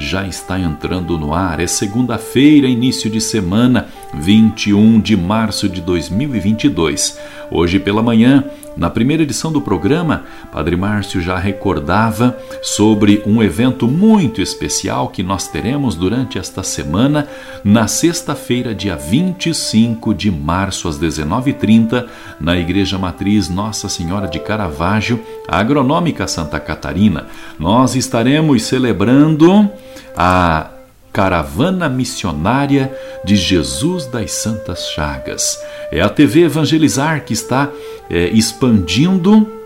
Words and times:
já 0.00 0.26
está 0.26 0.58
entrando 0.58 1.18
no 1.18 1.34
ar. 1.34 1.60
É 1.60 1.66
segunda-feira, 1.66 2.66
início 2.66 3.10
de 3.10 3.20
semana, 3.20 3.88
21 4.14 4.98
de 4.98 5.14
março 5.16 5.68
de 5.68 5.80
2022. 5.82 7.18
Hoje 7.50 7.78
pela 7.78 8.02
manhã, 8.02 8.44
na 8.76 8.88
primeira 8.88 9.24
edição 9.24 9.52
do 9.52 9.60
programa, 9.60 10.24
Padre 10.50 10.74
Márcio 10.76 11.20
já 11.20 11.36
recordava 11.36 12.38
sobre 12.62 13.22
um 13.26 13.42
evento 13.42 13.86
muito 13.86 14.40
especial 14.40 15.08
que 15.08 15.22
nós 15.22 15.48
teremos 15.48 15.94
durante 15.94 16.38
esta 16.38 16.62
semana, 16.62 17.28
na 17.62 17.86
sexta-feira, 17.86 18.74
dia 18.74 18.96
25 18.96 20.14
de 20.14 20.30
março, 20.30 20.88
às 20.88 20.98
19h30, 20.98 22.06
na 22.40 22.56
Igreja 22.56 22.96
Matriz 22.96 23.48
Nossa 23.48 23.88
Senhora 23.88 24.28
de 24.28 24.38
Caravaggio, 24.38 25.20
Agronômica 25.46 26.26
Santa 26.26 26.58
Catarina. 26.58 27.26
Nós 27.58 27.96
estaremos 27.96 28.62
celebrando 28.62 29.68
a 30.16 30.70
Caravana 31.12 31.88
Missionária 31.88 32.96
de 33.24 33.36
Jesus 33.36 34.06
das 34.06 34.32
Santas 34.32 34.88
Chagas. 34.90 35.58
É 35.90 36.00
a 36.00 36.08
TV 36.08 36.44
Evangelizar 36.44 37.24
que 37.24 37.32
está 37.32 37.68
é, 38.08 38.28
expandindo 38.28 39.59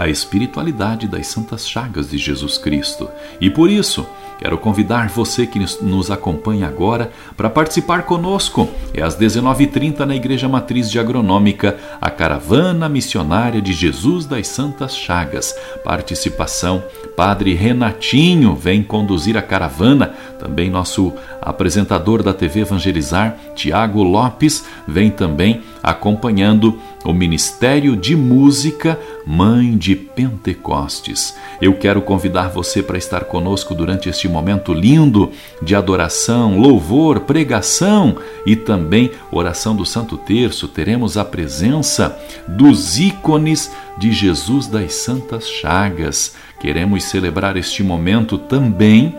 a 0.00 0.08
espiritualidade 0.08 1.06
das 1.06 1.26
Santas 1.26 1.68
Chagas 1.68 2.08
de 2.08 2.16
Jesus 2.16 2.56
Cristo. 2.56 3.10
E 3.38 3.50
por 3.50 3.68
isso, 3.68 4.06
Quero 4.40 4.56
convidar 4.56 5.10
você 5.10 5.46
que 5.46 5.58
nos 5.82 6.10
acompanha 6.10 6.66
agora 6.66 7.10
para 7.36 7.50
participar 7.50 8.04
conosco. 8.04 8.66
É 8.94 9.02
às 9.02 9.14
19h30 9.14 9.98
na 10.06 10.16
Igreja 10.16 10.48
Matriz 10.48 10.90
de 10.90 10.98
Agronômica, 10.98 11.76
a 12.00 12.08
Caravana 12.08 12.88
Missionária 12.88 13.60
de 13.60 13.74
Jesus 13.74 14.24
das 14.24 14.48
Santas 14.48 14.96
Chagas. 14.96 15.54
Participação: 15.84 16.82
Padre 17.14 17.52
Renatinho 17.52 18.54
vem 18.54 18.82
conduzir 18.82 19.36
a 19.36 19.42
caravana. 19.42 20.14
Também 20.38 20.70
nosso 20.70 21.12
apresentador 21.42 22.22
da 22.22 22.32
TV 22.32 22.60
Evangelizar, 22.60 23.36
Tiago 23.54 24.02
Lopes, 24.02 24.64
vem 24.88 25.10
também 25.10 25.60
acompanhando 25.82 26.78
o 27.04 27.12
Ministério 27.12 27.96
de 27.96 28.14
Música 28.14 28.98
Mãe 29.26 29.76
de 29.76 29.94
Pentecostes. 29.94 31.34
Eu 31.60 31.74
quero 31.74 32.02
convidar 32.02 32.48
você 32.48 32.82
para 32.82 32.98
estar 32.98 33.24
conosco 33.24 33.74
durante 33.74 34.08
este 34.08 34.28
momento 34.28 34.72
lindo 34.72 35.30
de 35.62 35.74
adoração, 35.74 36.58
louvor, 36.58 37.20
pregação 37.20 38.16
e 38.44 38.56
também 38.56 39.10
oração 39.30 39.74
do 39.74 39.86
Santo 39.86 40.16
Terço. 40.16 40.68
Teremos 40.68 41.16
a 41.16 41.24
presença 41.24 42.18
dos 42.46 42.98
ícones 42.98 43.70
de 43.98 44.12
Jesus 44.12 44.66
das 44.66 44.94
Santas 44.94 45.48
Chagas. 45.48 46.34
Queremos 46.60 47.04
celebrar 47.04 47.56
este 47.56 47.82
momento 47.82 48.36
também 48.36 49.14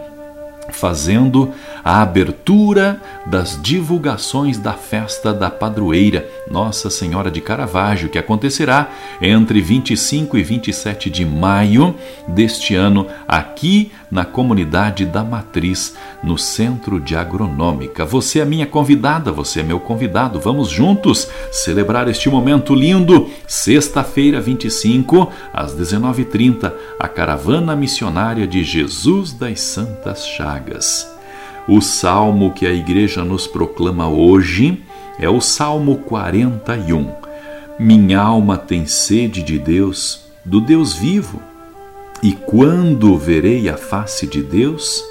fazendo 0.71 1.51
a 1.83 2.01
abertura 2.01 3.01
das 3.25 3.59
divulgações 3.61 4.57
da 4.57 4.73
festa 4.73 5.33
da 5.33 5.49
padroeira 5.49 6.27
Nossa 6.49 6.89
Senhora 6.89 7.31
de 7.31 7.41
Caravaggio, 7.41 8.09
que 8.09 8.17
acontecerá 8.17 8.89
entre 9.21 9.61
25 9.61 10.37
e 10.37 10.43
27 10.43 11.09
de 11.09 11.25
maio 11.25 11.95
deste 12.27 12.75
ano, 12.75 13.07
aqui 13.27 13.91
na 14.11 14.25
comunidade 14.25 15.05
da 15.05 15.23
Matriz, 15.23 15.95
no 16.23 16.37
Centro 16.37 16.99
de 16.99 17.15
Agronômica. 17.15 18.05
Você 18.05 18.39
é 18.39 18.45
minha 18.45 18.65
convidada, 18.65 19.31
você 19.31 19.61
é 19.61 19.63
meu 19.63 19.79
convidado. 19.79 20.39
Vamos 20.39 20.69
juntos 20.69 21.27
celebrar 21.51 22.07
este 22.07 22.29
momento 22.29 22.75
lindo. 22.75 23.29
Sexta-feira, 23.47 24.41
25, 24.41 25.31
às 25.53 25.73
19h30, 25.75 26.73
a 26.99 27.07
caravana 27.07 27.75
missionária 27.75 28.45
de 28.45 28.63
Jesus 28.63 29.33
das 29.33 29.61
Santas 29.61 30.25
Chagas. 30.25 31.10
O 31.73 31.79
salmo 31.79 32.51
que 32.51 32.67
a 32.67 32.73
igreja 32.73 33.23
nos 33.23 33.47
proclama 33.47 34.05
hoje 34.05 34.83
é 35.17 35.29
o 35.29 35.39
Salmo 35.39 35.99
41. 35.99 37.09
Minha 37.79 38.19
alma 38.19 38.57
tem 38.57 38.85
sede 38.85 39.41
de 39.41 39.57
Deus, 39.57 40.25
do 40.43 40.59
Deus 40.59 40.91
vivo. 40.91 41.41
E 42.21 42.33
quando 42.33 43.17
verei 43.17 43.69
a 43.69 43.77
face 43.77 44.27
de 44.27 44.43
Deus? 44.43 45.01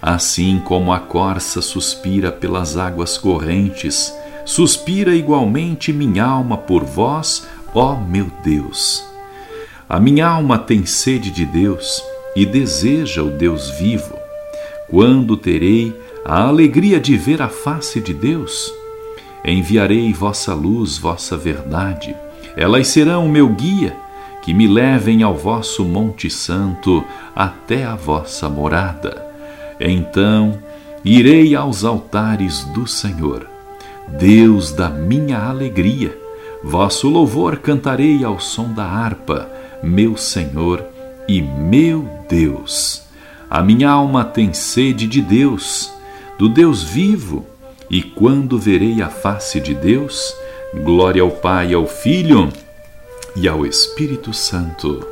Assim 0.00 0.62
como 0.64 0.94
a 0.94 0.98
corça 0.98 1.60
suspira 1.60 2.32
pelas 2.32 2.78
águas 2.78 3.18
correntes, 3.18 4.14
suspira 4.46 5.14
igualmente 5.14 5.92
minha 5.92 6.24
alma 6.24 6.56
por 6.56 6.84
vós, 6.84 7.46
ó 7.74 7.96
meu 7.96 8.30
Deus. 8.42 9.04
A 9.86 10.00
minha 10.00 10.26
alma 10.26 10.58
tem 10.58 10.86
sede 10.86 11.30
de 11.30 11.44
Deus 11.44 12.02
e 12.34 12.46
deseja 12.46 13.22
o 13.22 13.28
Deus 13.28 13.68
vivo. 13.72 14.21
Quando 14.92 15.38
terei 15.38 15.98
a 16.22 16.42
alegria 16.42 17.00
de 17.00 17.16
ver 17.16 17.40
a 17.40 17.48
face 17.48 17.98
de 17.98 18.12
Deus? 18.12 18.70
Enviarei 19.42 20.12
vossa 20.12 20.52
luz, 20.52 20.98
vossa 20.98 21.34
verdade. 21.34 22.14
Elas 22.54 22.88
serão 22.88 23.24
o 23.24 23.28
meu 23.30 23.48
guia 23.48 23.96
que 24.42 24.52
me 24.52 24.68
levem 24.68 25.22
ao 25.22 25.34
vosso 25.34 25.82
Monte 25.82 26.28
Santo, 26.28 27.02
até 27.34 27.86
a 27.86 27.94
vossa 27.94 28.50
morada. 28.50 29.26
Então 29.80 30.58
irei 31.02 31.54
aos 31.54 31.84
altares 31.84 32.62
do 32.74 32.86
Senhor, 32.86 33.46
Deus 34.18 34.72
da 34.72 34.90
minha 34.90 35.38
alegria. 35.38 36.14
Vosso 36.62 37.08
louvor 37.08 37.56
cantarei 37.60 38.22
ao 38.22 38.38
som 38.38 38.70
da 38.74 38.84
harpa, 38.84 39.50
meu 39.82 40.18
Senhor 40.18 40.84
e 41.26 41.40
meu 41.40 42.06
Deus. 42.28 43.10
A 43.54 43.62
minha 43.62 43.90
alma 43.90 44.24
tem 44.24 44.54
sede 44.54 45.06
de 45.06 45.20
Deus, 45.20 45.92
do 46.38 46.48
Deus 46.48 46.82
vivo, 46.82 47.44
e 47.90 48.00
quando 48.02 48.58
verei 48.58 49.02
a 49.02 49.10
face 49.10 49.60
de 49.60 49.74
Deus, 49.74 50.34
glória 50.82 51.20
ao 51.20 51.30
Pai 51.30 51.74
ao 51.74 51.86
Filho 51.86 52.50
e 53.36 53.46
ao 53.46 53.66
Espírito 53.66 54.32
Santo. 54.32 55.06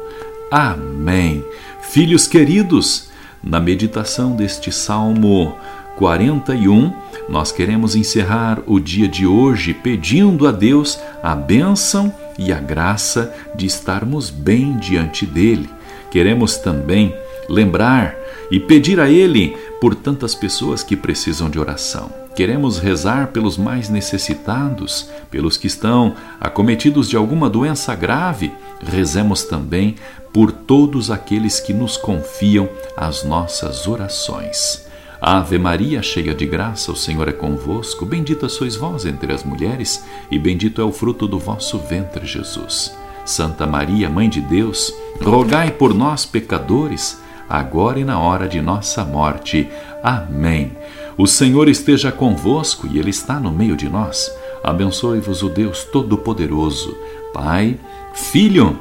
Amém. 0.50 1.44
Filhos 1.82 2.26
queridos, 2.26 3.10
na 3.44 3.60
meditação 3.60 4.34
deste 4.34 4.72
Salmo 4.72 5.54
41, 5.98 6.94
nós 7.28 7.52
queremos 7.52 7.94
encerrar 7.94 8.62
o 8.66 8.80
dia 8.80 9.06
de 9.06 9.26
hoje 9.26 9.74
pedindo 9.74 10.48
a 10.48 10.50
Deus 10.50 10.98
a 11.22 11.34
bênção 11.34 12.10
e 12.38 12.54
a 12.54 12.58
graça 12.58 13.34
de 13.54 13.66
estarmos 13.66 14.30
bem 14.30 14.78
diante 14.78 15.26
dele. 15.26 15.68
Queremos 16.10 16.56
também 16.56 17.14
lembrar 17.50 18.16
e 18.50 18.60
pedir 18.60 19.00
a 19.00 19.10
Ele 19.10 19.56
por 19.80 19.94
tantas 19.94 20.34
pessoas 20.34 20.82
que 20.82 20.96
precisam 20.96 21.50
de 21.50 21.58
oração. 21.58 22.10
Queremos 22.34 22.78
rezar 22.78 23.28
pelos 23.28 23.58
mais 23.58 23.88
necessitados, 23.88 25.10
pelos 25.30 25.56
que 25.56 25.66
estão 25.66 26.14
acometidos 26.40 27.08
de 27.08 27.16
alguma 27.16 27.50
doença 27.50 27.94
grave. 27.94 28.52
Rezemos 28.80 29.42
também 29.42 29.96
por 30.32 30.52
todos 30.52 31.10
aqueles 31.10 31.58
que 31.58 31.72
nos 31.72 31.96
confiam 31.96 32.68
as 32.96 33.24
nossas 33.24 33.88
orações. 33.88 34.88
Ave 35.20 35.58
Maria, 35.58 36.02
cheia 36.02 36.32
de 36.32 36.46
graça, 36.46 36.92
o 36.92 36.96
Senhor 36.96 37.28
é 37.28 37.32
convosco. 37.32 38.06
Bendita 38.06 38.48
sois 38.48 38.74
vós 38.76 39.04
entre 39.04 39.32
as 39.32 39.44
mulheres, 39.44 40.02
e 40.30 40.38
bendito 40.38 40.80
é 40.80 40.84
o 40.84 40.92
fruto 40.92 41.26
do 41.26 41.38
vosso 41.38 41.78
ventre, 41.78 42.24
Jesus. 42.24 42.96
Santa 43.26 43.66
Maria, 43.66 44.08
Mãe 44.08 44.30
de 44.30 44.40
Deus, 44.40 44.94
rogai 45.20 45.72
por 45.72 45.92
nós, 45.92 46.24
pecadores 46.24 47.18
agora 47.50 47.98
e 47.98 48.04
na 48.04 48.20
hora 48.20 48.46
de 48.48 48.62
nossa 48.62 49.04
morte. 49.04 49.68
Amém. 50.02 50.70
O 51.18 51.26
Senhor 51.26 51.68
esteja 51.68 52.12
convosco 52.12 52.86
e 52.86 52.98
Ele 52.98 53.10
está 53.10 53.40
no 53.40 53.50
meio 53.50 53.76
de 53.76 53.88
nós. 53.88 54.32
Abençoe-vos 54.62 55.42
o 55.42 55.48
Deus 55.48 55.84
Todo-Poderoso, 55.84 56.96
Pai, 57.34 57.76
Filho 58.14 58.78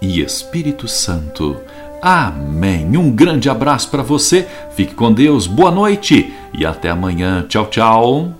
e 0.00 0.20
Espírito 0.22 0.86
Santo. 0.86 1.56
Amém. 2.00 2.96
Um 2.96 3.10
grande 3.10 3.50
abraço 3.50 3.90
para 3.90 4.02
você. 4.02 4.46
Fique 4.74 4.94
com 4.94 5.12
Deus. 5.12 5.46
Boa 5.46 5.70
noite 5.70 6.32
e 6.54 6.64
até 6.64 6.88
amanhã. 6.88 7.44
Tchau, 7.46 7.66
tchau. 7.66 8.39